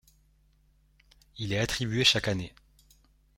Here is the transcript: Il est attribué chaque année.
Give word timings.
Il 1.37 1.53
est 1.53 1.59
attribué 1.59 2.03
chaque 2.03 2.27
année. 2.27 2.55